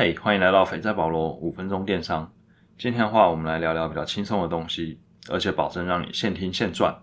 [0.00, 2.32] 嘿欢迎来到肥仔保罗五分钟电商。
[2.78, 6.96] 今天的话，我们来聊聊比较轻松的东西，而且保证让你现听现赚。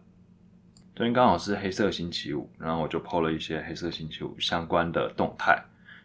[0.95, 5.61] 昨天刚好是黑色星期五，然后我就 PO 了一些黑色星期五相关的动态，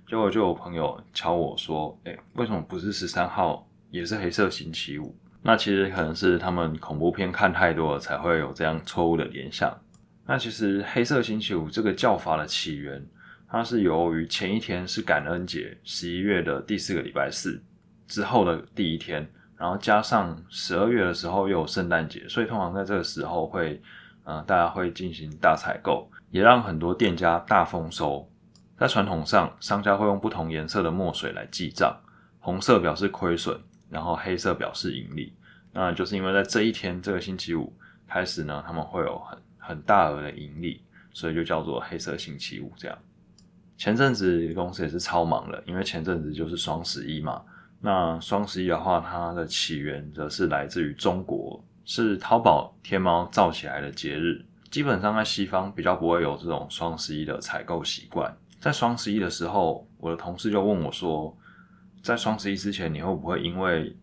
[0.08, 9.80] 结果就有朋友敲我说：“哎，为什么不是十三号也是黑色星期五？”那其实可能是他们恐怖片看太多了，才会有这样错误的联想。
[10.26, 13.06] 那其实黑色星期五这个叫法的起源。
[13.50, 17.60] 它是由于前一天是感恩节，十一月的第四个礼拜四
[18.06, 23.82] 之后的第一天，然后加上十二月的时候又有圣诞节，所以通常在这个时候会，
[24.22, 28.30] 呃，大家会进行大采购，也让很多店家大丰收。
[28.78, 31.94] 在传统上，商家会用不同颜色的墨水来记账，
[32.38, 33.60] 红色表示亏损，
[33.90, 35.34] 然后黑色表示盈利。
[35.72, 37.76] 那就是因为在这一天，这个星期五
[38.06, 40.82] 开始呢，他们会有很很大额的盈利，
[41.12, 42.96] 所以就叫做黑色星期五这样。
[43.80, 47.42] 前阵子公司也是超忙的，因为前阵子就是双十一嘛。
[47.80, 54.44] 那双十一的话，它的起源则是来自于中国，是淘宝、天猫造起来的节日。
[54.70, 58.30] 基本上在西方比较不会有这种双十一的采购习惯。
[58.60, 61.34] 在双十一的时候，我的同事就问我说，
[62.02, 63.96] 在双十一之前，你会不会因为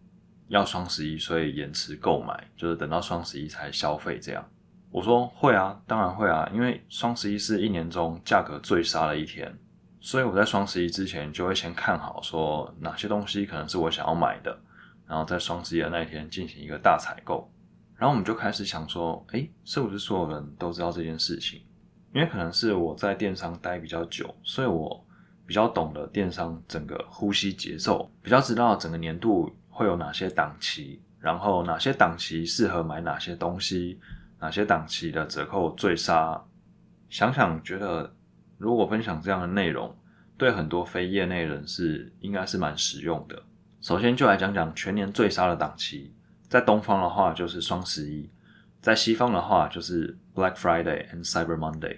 [0.48, 4.44] 要双十一，所以延迟购买，就是等到双十一才消费这样？
[4.90, 9.56] 我说会啊，当然会啊，因为双十一是一年中价格最杀的一天。
[10.08, 14.58] 所以我在双十一之前就会先看好，说哪些东西可能是我想要买的，
[15.06, 17.52] 然后在双十一的那一天进行一个大采购。
[17.98, 21.62] 然后我们就开始想说，哎，是不是所有人都知道这件事情？
[22.14, 25.06] 因为可能是我在电商待比较久，所以我
[25.46, 34.00] 比较懂得电商整个呼吸节奏，比较知道整个年度会有哪些档期，然后哪些档期适合买哪些东西，
[34.40, 36.42] 哪些档期的折扣最杀。
[37.10, 38.14] 想想觉得。
[38.58, 39.96] 如果分享这样的内容，
[40.38, 43.42] 对很多非业内人士应该是蛮实用的。
[43.82, 46.12] 首先就来讲讲全年最杀的档期，
[46.48, 48.30] 在东方的话就是双十一，
[48.82, 51.98] 在西方的话就是 Black Friday and Cyber Monday。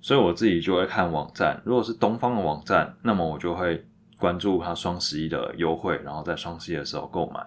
[0.00, 3.84] 所以我自己就会看网站，如果是东方的网站，那么我就会
[4.16, 7.44] 关注它双十一的优惠，然后在双十一的时候购买。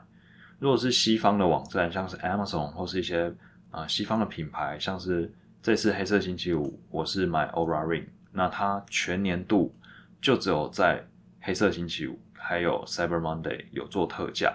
[0.59, 3.33] 如果是西方的网站，像是 Amazon 或是一些
[3.71, 8.05] 啊西方的品牌，像是这次黑色星期五，我是买 Ora Ring。
[8.31, 9.75] 那它全年度
[10.21, 11.05] 就只有在
[11.41, 14.53] 黑色星期五还有 Cyber Monday 有做特价。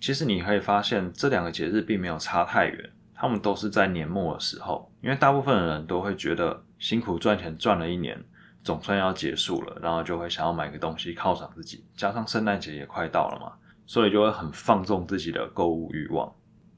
[0.00, 4.90] 其实你可以发现这两个节日并没有差太远，他们都是在年末的时候。
[5.00, 8.22] 因为大部分的人都会觉得辛苦赚钱赚了一年，
[8.62, 11.84] 总算要结束了，然后就会想要买个东西犒赏自己。
[11.96, 13.52] 加上圣诞节也快到了嘛，
[13.86, 16.30] 所以就会很放纵自己的购物欲望。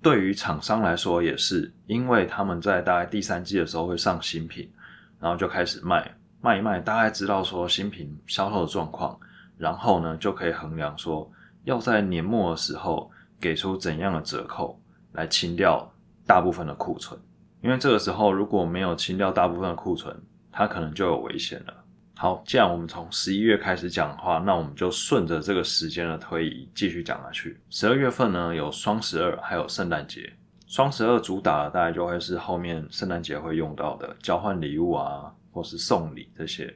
[0.02, 4.70] 对于厂商来说也是，因为他们在大概第三季的时候会上新品，
[5.19, 6.16] 然后就开始卖。
[6.46, 9.18] 卖一卖，大概知道说新品销售的状况，
[9.58, 11.28] 然后呢就可以衡量说
[11.64, 14.80] 要在年末的时候给出怎样的折扣
[15.14, 15.92] 来清掉
[16.24, 17.20] 大部分的库存。
[17.62, 20.16] 因为这个时候如果没有清掉大部分的库存，
[20.52, 21.74] 它可能就有危险了。
[22.14, 27.60] 好，既然我们从十一月开始讲的话，那我们就顺着这个时间的推移继续讲下去。
[27.70, 30.32] 十二月份呢有双十二，还有圣诞节。
[30.68, 35.32] 双十二主打的大概就会是后面圣诞节会用到的交换礼物啊。
[35.56, 36.67] 或是送礼这些，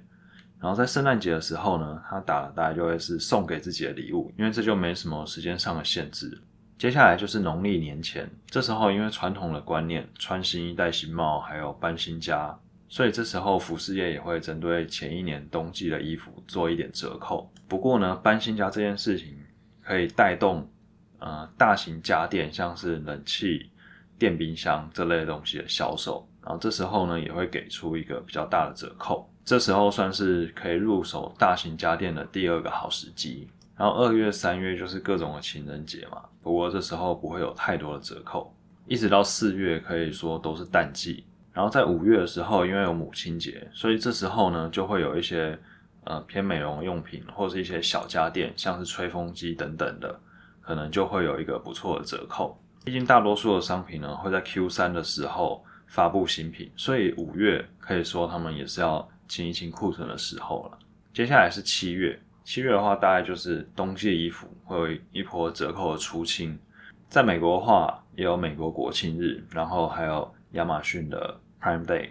[0.59, 6.41] 然后在圣诞节的时候呢，他打的大概就会是送给自己的礼物，因为这就没什么时间上的限制。
[6.79, 12.59] 接下来就是农历年前，这时候因为传统的观念，穿新衣戴新帽，还有搬新家，
[12.89, 17.53] 所以这时候服饰业也会针对前一年冬季的衣服做一点折扣。
[17.69, 19.37] 不过呢，搬新家这件事情
[19.83, 20.67] 可以带动
[21.19, 23.71] 呃大型家电，像是冷气、
[24.19, 26.27] 电冰箱这类东西的销售。
[26.43, 33.47] 然后这时候呢，也会给出一个比较大的折扣，这时候算是可以入手大型家电的第二个好时机。
[33.77, 38.55] 然后二月、三月就是各种的情人节嘛，不过这时候不会有太多的折扣，
[38.87, 41.25] 一直到四月可以说都是淡季。
[41.53, 45.59] 然后在五月的时候，因为有母亲节，所以这时候呢就会有一些
[46.05, 50.19] 呃偏美容用品或是一些小家电，像是吹风机等等的，
[50.62, 52.59] 可能就会有一个不错的折扣。
[52.85, 55.62] 毕竟大多数的商品呢会在 Q 三的时候。
[55.90, 60.78] 发布新品，所以五月可以说他们也是要清一清库存的时候了。
[61.12, 66.56] 接下来是七月，七月的话大概就是冬季衣服会有一波折扣的出清。
[67.08, 72.10] 在美国的话，也有美国国庆日，然后还有亚马逊的 Prime Day，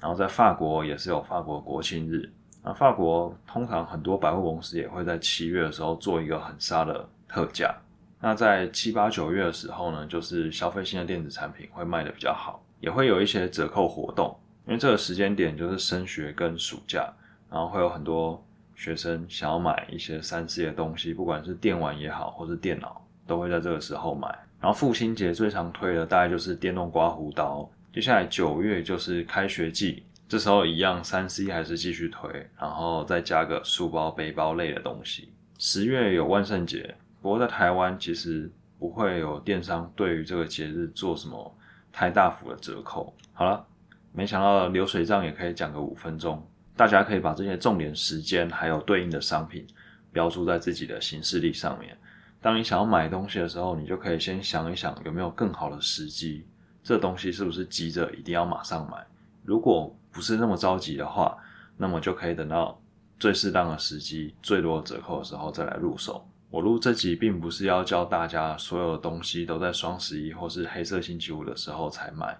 [0.00, 2.28] 然后在法国也是有法国国庆日。
[2.64, 7.72] 那法国通常很多百货公司也会在七月的时候做一个很杀的特价。
[8.20, 12.60] 那在七八九月的时候呢，就是消费性的电子产品会卖的比较好。
[12.80, 14.36] 也会有一些折扣活动，
[14.66, 17.12] 因为这个时间点就是升学跟暑假，
[17.50, 18.42] 然后会有很多
[18.74, 24.28] 学生想要买一些三 C 的东西，不管是电玩也好，或是电脑，都会在这个时候买。
[24.60, 27.70] 然后父亲节最常推的大概就是电动刮胡刀。
[27.92, 35.30] 接下来九月就是开学季，这时候一样三 C 还是继续推，然后再加个书包、背包类的东西。
[35.58, 41.54] 十月有万圣节，不过在台湾其实不会有电商对于这个节日做什么
[41.92, 43.12] 太大幅的折扣。
[43.32, 43.64] 好了，
[44.12, 46.46] 没想到流水账也可以讲个五分钟。
[46.76, 49.66] 大家可以把这些重点时间还有对应的商品
[50.12, 51.96] 标注在自己的行事历上面。
[52.40, 56.46] 当你想要买东西的时候，你就可以先想一想有没有更好的时机，
[56.82, 58.96] 这东西是不是急着一定要马上买？
[59.44, 61.36] 如果不是那么着急的话，
[61.76, 62.80] 那么就可以等到
[63.18, 66.26] 最适当的时机、最多折扣的时候再来入手。
[66.50, 72.36] 我录这集并不是要教大家所有的东西都在双十一或是黑色星期五的时候才买，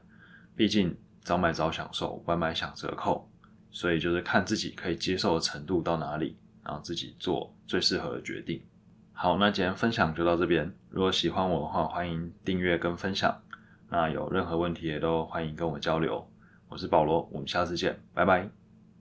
[0.57, 3.29] 毕竟早买早享受，晚买享折扣。
[3.73, 8.61] 所以就是看自己可以接受的程度到哪里，然后自己做最适合的决定。
[9.13, 10.69] 好，那今天分享就到这边。
[10.89, 13.41] 如果喜欢我的话，欢迎订阅跟分享。
[13.89, 16.29] 那有任何问题也都欢迎跟我交流。
[16.69, 18.60] 我是保罗，我们下次见，拜拜。